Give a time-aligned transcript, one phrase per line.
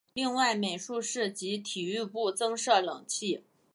[0.13, 3.43] 另外美术室及体育部增设冷气。